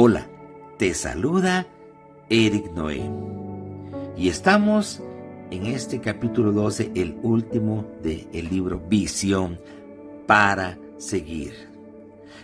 [0.00, 0.28] Hola,
[0.78, 1.66] te saluda
[2.28, 3.02] Eric Noé.
[4.16, 5.02] Y estamos
[5.50, 9.58] en este capítulo 12, el último del libro Visión
[10.28, 11.52] para seguir.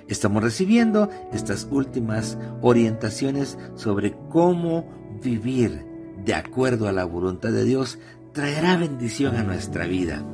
[0.08, 4.90] Estamos recibiendo estas últimas orientaciones sobre cómo
[5.22, 5.86] vivir
[6.24, 8.00] de acuerdo a la voluntad de Dios
[8.32, 10.24] traerá bendición a nuestra vida.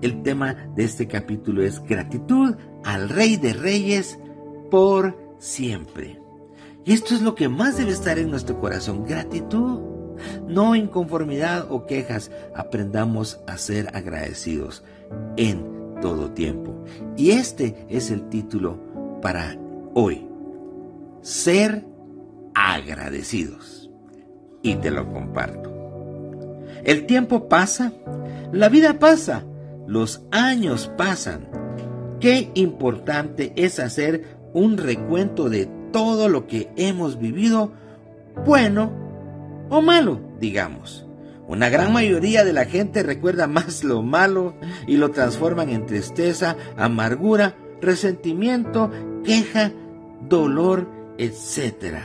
[0.00, 4.18] El tema de este capítulo es gratitud al Rey de Reyes
[4.70, 6.23] por siempre.
[6.84, 9.80] Y esto es lo que más debe estar en nuestro corazón, gratitud,
[10.46, 12.30] no inconformidad o quejas.
[12.54, 14.84] Aprendamos a ser agradecidos
[15.36, 15.64] en
[16.02, 16.84] todo tiempo.
[17.16, 18.78] Y este es el título
[19.22, 19.56] para
[19.94, 20.26] hoy.
[21.22, 21.86] Ser
[22.54, 23.90] agradecidos.
[24.62, 25.72] Y te lo comparto.
[26.84, 27.92] El tiempo pasa,
[28.52, 29.44] la vida pasa,
[29.86, 31.48] los años pasan.
[32.20, 37.70] Qué importante es hacer un recuento de todo lo que hemos vivido,
[38.44, 38.90] bueno
[39.70, 41.06] o malo, digamos.
[41.46, 44.56] Una gran mayoría de la gente recuerda más lo malo
[44.88, 48.90] y lo transforman en tristeza, amargura, resentimiento,
[49.22, 49.70] queja,
[50.28, 51.98] dolor, etc.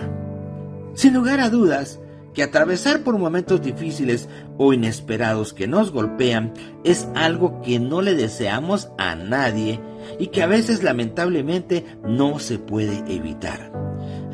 [0.93, 1.99] Sin lugar a dudas,
[2.35, 6.53] que atravesar por momentos difíciles o inesperados que nos golpean
[6.83, 9.79] es algo que no le deseamos a nadie
[10.17, 13.71] y que a veces lamentablemente no se puede evitar.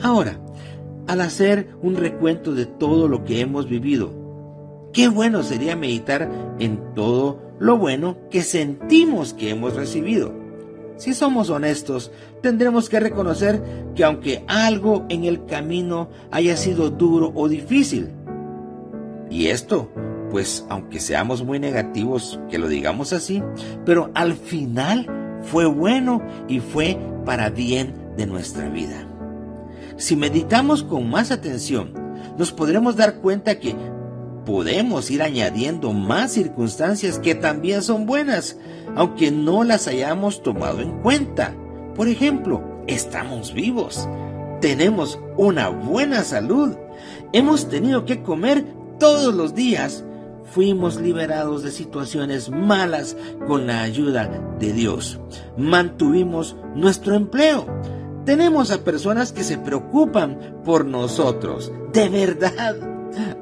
[0.02, 0.40] Ahora,
[1.08, 4.14] al hacer un recuento de todo lo que hemos vivido,
[4.94, 10.46] qué bueno sería meditar en todo lo bueno que sentimos que hemos recibido
[10.98, 13.62] si somos honestos, tendremos que reconocer
[13.96, 18.12] que aunque algo en el camino haya sido duro o difícil,
[19.30, 19.92] y esto,
[20.32, 23.44] pues aunque seamos muy negativos, que lo digamos así,
[23.86, 25.08] pero al final
[25.46, 29.08] fue bueno y fue para bien de nuestra vida.
[29.98, 31.94] Si meditamos con más atención,
[32.38, 33.76] nos podremos dar cuenta que
[34.46, 38.58] podemos ir añadiendo más circunstancias que también son buenas,
[38.96, 41.56] aunque no las hayamos tomado en cuenta.
[41.96, 44.08] Por ejemplo, estamos vivos,
[44.62, 46.76] tenemos una buena salud,
[47.34, 48.66] hemos tenido que comer
[49.00, 50.04] todos los días,
[50.52, 53.18] fuimos liberados de situaciones malas
[53.48, 54.30] con la ayuda
[54.60, 55.20] de Dios,
[55.58, 57.66] mantuvimos nuestro empleo,
[58.26, 62.76] tenemos a personas que se preocupan por nosotros, de verdad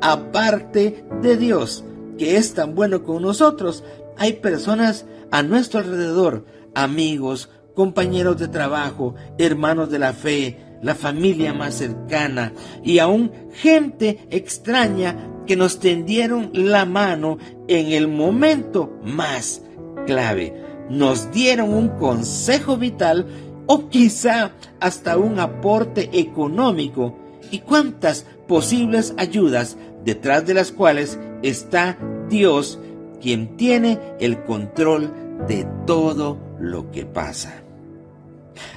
[0.02, 1.84] aparte de Dios,
[2.18, 3.84] que es tan bueno con nosotros,
[4.18, 11.54] hay personas a nuestro alrededor, amigos, compañeros de trabajo, hermanos de la fe, la familia
[11.54, 12.54] más cercana
[12.84, 17.38] y aún gente extraña que nos tendieron la mano
[17.68, 19.62] en el momento más
[20.06, 20.54] clave.
[20.90, 23.26] Nos dieron un consejo vital
[23.66, 27.18] o quizá hasta un aporte económico.
[27.52, 31.98] ¿Y cuántas posibles ayudas detrás de las cuales está
[32.30, 32.80] Dios
[33.22, 35.14] quien tiene el control
[35.48, 37.64] de todo lo que pasa.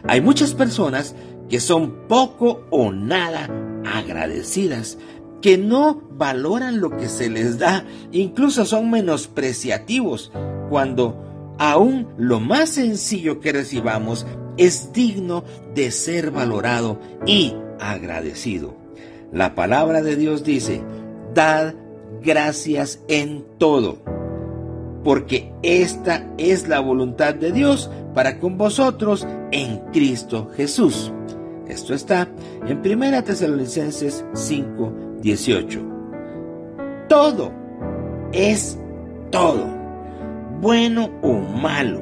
[0.07, 1.15] Hay muchas personas
[1.49, 3.49] que son poco o nada
[3.85, 4.99] agradecidas,
[5.47, 10.33] que no valoran lo que se les da, incluso son menospreciativos,
[10.69, 14.27] cuando aún lo más sencillo que recibamos
[14.57, 18.75] es digno de ser valorado y agradecido.
[19.33, 20.83] La palabra de Dios dice,
[21.33, 21.75] dad
[22.25, 23.99] gracias en todo,
[25.05, 31.13] porque esta es la voluntad de Dios para con vosotros en Cristo Jesús.
[31.69, 32.29] Esto está
[32.67, 35.81] en 1 Tesalonicenses 5, 18.
[37.09, 37.53] Todo
[38.33, 38.79] es
[39.33, 39.67] todo,
[40.61, 42.01] bueno o malo.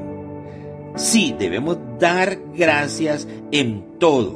[0.97, 4.35] Sí, debemos dar gracias en todo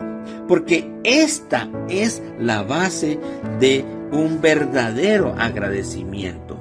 [0.48, 3.20] porque esta es la base
[3.60, 6.58] de un verdadero agradecimiento.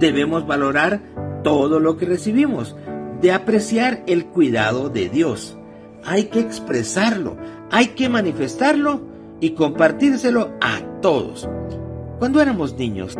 [0.00, 1.00] Debemos valorar
[1.44, 2.74] todo lo que recibimos,
[3.20, 5.56] de apreciar el cuidado de Dios.
[6.04, 7.36] Hay que expresarlo,
[7.70, 9.00] hay que manifestarlo
[9.40, 11.48] y compartírselo a todos.
[12.18, 13.16] Cuando éramos niños,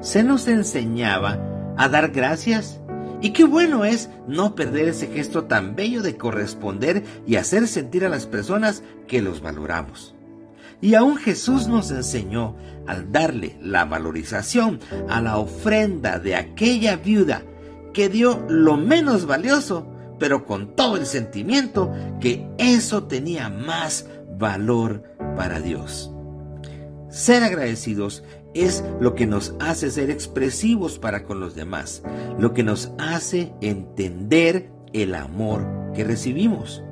[0.00, 1.38] se nos enseñaba
[1.76, 2.80] a dar gracias
[3.20, 8.04] y qué bueno es no perder ese gesto tan bello de corresponder y hacer sentir
[8.04, 10.14] a las personas que los valoramos.
[10.80, 12.56] Y aún Jesús nos enseñó
[12.86, 17.42] al darle la valorización a la ofrenda de aquella viuda
[17.94, 19.86] que dio lo menos valioso,
[20.18, 24.06] pero con todo el sentimiento que eso tenía más
[24.38, 25.02] valor
[25.34, 26.12] para Dios.
[27.08, 28.24] Ser agradecidos
[28.54, 32.02] es lo que nos hace ser expresivos para con los demás,
[32.38, 36.82] lo que nos hace entender el amor que recibimos.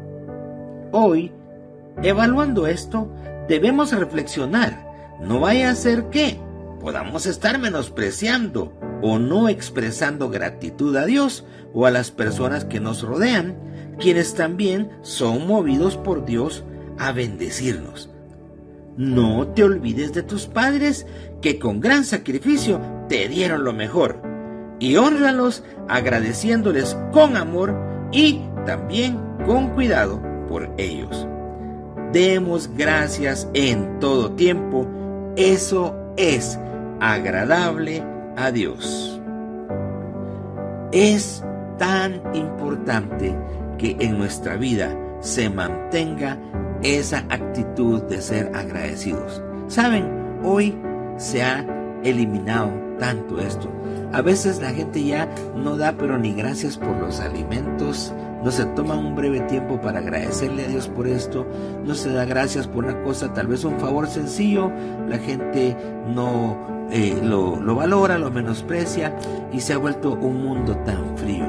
[0.92, 1.32] Hoy,
[2.02, 3.10] evaluando esto,
[3.48, 5.18] debemos reflexionar.
[5.20, 6.38] No vaya a ser que
[6.80, 8.72] podamos estar menospreciando
[9.02, 13.56] o no expresando gratitud a Dios o a las personas que nos rodean,
[13.98, 16.64] quienes también son movidos por Dios
[16.98, 18.13] a bendecirnos.
[18.96, 21.06] No te olvides de tus padres
[21.40, 24.22] que con gran sacrificio te dieron lo mejor
[24.78, 27.74] y honralos agradeciéndoles con amor
[28.12, 31.26] y también con cuidado por ellos.
[32.12, 34.86] Demos gracias en todo tiempo,
[35.36, 36.58] eso es
[37.00, 38.04] agradable
[38.36, 39.20] a Dios.
[40.92, 41.42] Es
[41.78, 43.36] tan importante
[43.78, 46.38] que en nuestra vida se mantenga
[46.84, 49.42] esa actitud de ser agradecidos.
[49.68, 50.06] Saben,
[50.44, 50.76] hoy
[51.16, 51.66] se ha
[52.04, 53.68] eliminado tanto esto.
[54.12, 58.12] A veces la gente ya no da pero ni gracias por los alimentos,
[58.44, 61.46] no se toma un breve tiempo para agradecerle a Dios por esto,
[61.84, 64.70] no se da gracias por una cosa, tal vez un favor sencillo,
[65.08, 65.76] la gente
[66.14, 69.16] no eh, lo, lo valora, lo menosprecia
[69.52, 71.46] y se ha vuelto un mundo tan frío.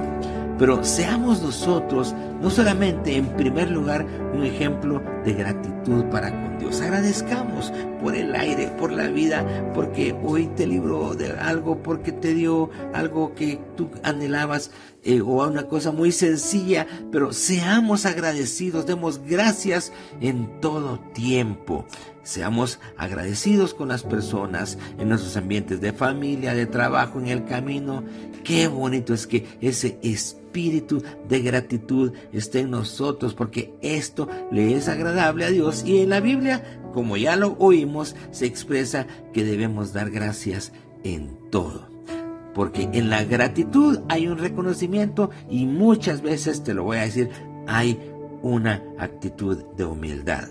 [0.58, 6.82] Pero seamos nosotros, no solamente en primer lugar, un ejemplo de gratitud para con Dios.
[6.82, 12.34] Agradezcamos por el aire, por la vida, porque hoy te libró de algo, porque te
[12.34, 14.72] dio algo que tú anhelabas
[15.04, 19.92] eh, o una cosa muy sencilla, pero seamos agradecidos, demos gracias
[20.22, 21.86] en todo tiempo.
[22.26, 28.04] Seamos agradecidos con las personas en nuestros ambientes de familia, de trabajo, en el camino.
[28.44, 34.90] Qué bonito es que ese espíritu de gratitud esté en nosotros porque esto le es
[34.90, 39.94] agradable a Dios y en la Biblia, como ya lo oímos, se expresa que debemos
[39.94, 40.72] dar gracias
[41.04, 41.94] en todo
[42.56, 47.30] porque en la gratitud hay un reconocimiento y muchas veces, te lo voy a decir,
[47.68, 48.00] hay
[48.42, 50.48] una actitud de humildad.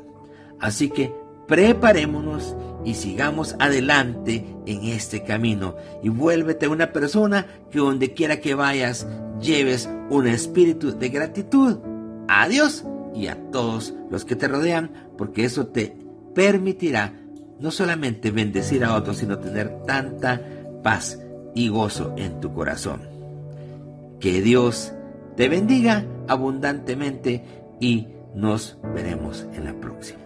[0.61, 8.13] Así que preparémonos y sigamos adelante en este camino y vuélvete una persona que donde
[8.13, 9.07] quiera que vayas
[9.41, 11.79] lleves un espíritu de gratitud
[12.29, 15.97] a Dios y a todos los que te rodean, porque eso te
[16.35, 17.15] permitirá
[17.61, 20.41] no solamente bendecir a otros, sino tener tanta
[20.83, 21.21] paz
[21.55, 23.03] y gozo en tu corazón.
[24.21, 24.93] Que Dios
[25.37, 27.45] te bendiga abundantemente
[27.81, 30.24] y nos veremos en la próxima.